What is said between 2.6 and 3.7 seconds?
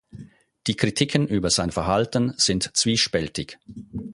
zwiespältig.